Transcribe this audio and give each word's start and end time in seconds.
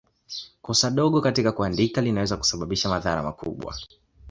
Kosa 0.61 0.89
dogo 0.89 1.21
katika 1.21 1.51
kuandika 1.51 2.01
linaweza 2.01 2.37
kusababisha 2.37 2.89
madhara 2.89 3.23
makubwa. 3.23 3.75